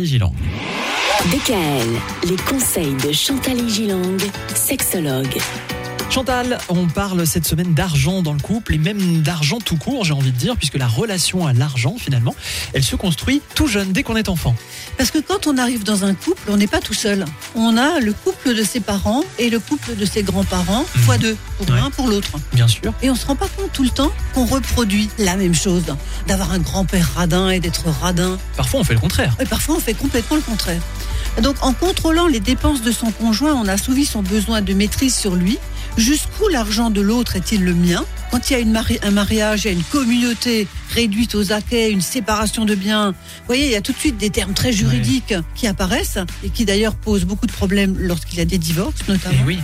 [0.00, 0.32] Gilang.
[1.32, 4.16] DKL, les conseils de Chantal Gilang,
[4.54, 5.36] sexologue.
[6.10, 10.14] Chantal, on parle cette semaine d'argent dans le couple et même d'argent tout court, j'ai
[10.14, 12.34] envie de dire, puisque la relation à l'argent, finalement,
[12.72, 14.56] elle se construit tout jeune, dès qu'on est enfant.
[14.96, 17.26] Parce que quand on arrive dans un couple, on n'est pas tout seul.
[17.54, 21.02] On a le couple de ses parents et le couple de ses grands-parents, Mhm.
[21.02, 21.76] fois deux, pour Ouais.
[21.76, 22.30] l'un, pour l'autre.
[22.54, 22.92] Bien sûr.
[23.02, 25.84] Et on se rend pas compte tout le temps qu'on reproduit la même chose,
[26.26, 28.38] d'avoir un grand-père radin et d'être radin.
[28.56, 29.36] Parfois, on fait le contraire.
[29.40, 30.80] Et parfois, on fait complètement le contraire.
[31.42, 35.36] Donc, en contrôlant les dépenses de son conjoint, on assouvi son besoin de maîtrise sur
[35.36, 35.58] lui.
[35.98, 39.64] Jusqu'où l'argent de l'autre est-il le mien Quand il y a une mari- un mariage,
[39.64, 43.10] il y a une communauté réduite aux acquets, une séparation de biens.
[43.10, 46.50] Vous voyez, il y a tout de suite des termes très juridiques qui apparaissent et
[46.50, 49.38] qui d'ailleurs posent beaucoup de problèmes lorsqu'il y a des divorces, notamment.
[49.42, 49.58] Eh oui.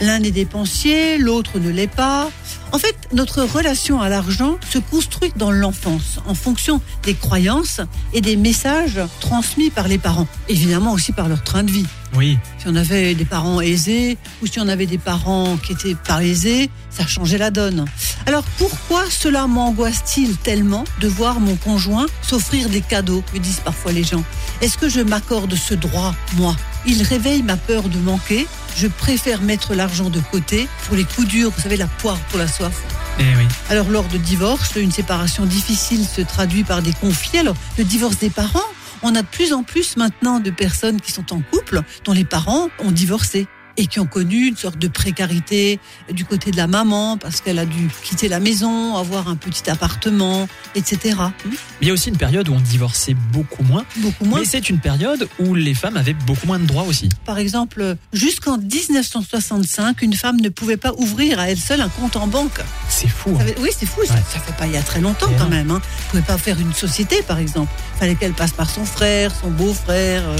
[0.00, 2.30] L'un est dépensier, l'autre ne l'est pas.
[2.72, 7.80] En fait, notre relation à l'argent se construit dans l'enfance, en fonction des croyances
[8.12, 10.28] et des messages transmis par les parents.
[10.48, 11.86] Évidemment aussi par leur train de vie.
[12.16, 12.38] Oui.
[12.58, 16.24] Si on avait des parents aisés ou si on avait des parents qui étaient pas
[16.24, 17.84] aisés, ça changeait la donne.
[18.30, 23.90] Alors pourquoi cela m'angoisse-t-il tellement de voir mon conjoint s'offrir des cadeaux, me disent parfois
[23.90, 24.22] les gens?
[24.60, 26.54] Est-ce que je m'accorde ce droit, moi?
[26.86, 28.46] Il réveille ma peur de manquer.
[28.76, 32.38] Je préfère mettre l'argent de côté pour les coups durs, vous savez, la poire pour
[32.38, 32.80] la soif.
[33.18, 33.48] Eh oui.
[33.68, 37.40] Alors lors de divorce, une séparation difficile se traduit par des conflits.
[37.40, 38.60] Alors le divorce des parents,
[39.02, 42.24] on a de plus en plus maintenant de personnes qui sont en couple dont les
[42.24, 43.48] parents ont divorcé
[43.80, 45.80] et qui ont connu une sorte de précarité
[46.12, 49.70] du côté de la maman parce qu'elle a dû quitter la maison, avoir un petit
[49.70, 51.16] appartement, etc.
[51.46, 53.84] Mais il y a aussi une période où on divorçait beaucoup moins.
[53.96, 54.40] Beaucoup moins.
[54.40, 57.08] Mais c'est une période où les femmes avaient beaucoup moins de droits aussi.
[57.24, 62.16] Par exemple, jusqu'en 1965, une femme ne pouvait pas ouvrir à elle seule un compte
[62.16, 62.60] en banque.
[62.90, 63.36] C'est fou.
[63.40, 63.44] Hein.
[63.44, 64.20] fait- oui, c'est fou, ça, Ouais.
[64.30, 65.70] ça fait pas il y a très longtemps Et quand même.
[65.70, 65.80] Hein.
[65.82, 67.72] Vous pouvez pas faire une société, par exemple.
[67.98, 70.22] Fallait qu'elle passe par son frère, son beau-frère.
[70.28, 70.36] euh.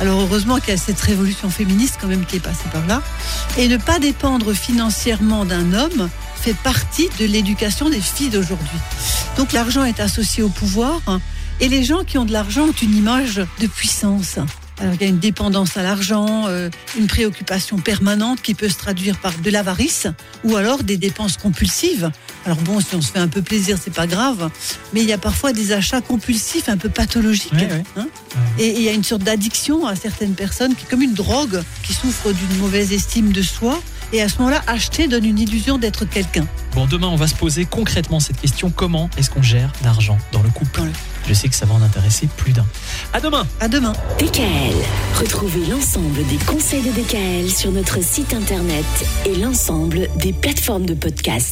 [0.00, 3.02] Alors heureusement qu'il y a cette révolution féministe quand même qui est passée par là.
[3.58, 8.78] Et ne pas dépendre financièrement d'un homme fait partie de l'éducation des filles d'aujourd'hui.
[9.36, 11.20] Donc l'argent est associé au pouvoir hein,
[11.60, 14.38] et les gens qui ont de l'argent ont une image de puissance.
[14.80, 18.78] Alors il y a une dépendance à l'argent, euh, une préoccupation permanente qui peut se
[18.78, 20.06] traduire par de l'avarice
[20.44, 22.10] ou alors des dépenses compulsives.
[22.46, 24.48] Alors bon, si on se fait un peu plaisir, c'est pas grave,
[24.92, 27.52] mais il y a parfois des achats compulsifs un peu pathologiques.
[27.52, 27.84] Ouais, ouais.
[27.96, 28.06] hein.
[28.58, 31.14] Et et il y a une sorte d'addiction à certaines personnes qui est comme une
[31.14, 33.80] drogue, qui souffrent d'une mauvaise estime de soi.
[34.12, 36.44] Et à ce moment-là, acheter donne une illusion d'être quelqu'un.
[36.74, 40.42] Bon, demain, on va se poser concrètement cette question comment est-ce qu'on gère l'argent dans
[40.42, 40.82] le couple?
[41.28, 42.66] Je sais que ça va en intéresser plus d'un.
[43.12, 43.92] À demain À demain.
[44.18, 44.74] DKL,
[45.20, 48.84] retrouvez l'ensemble des conseils de DKL sur notre site internet
[49.26, 51.48] et l'ensemble des plateformes de podcast.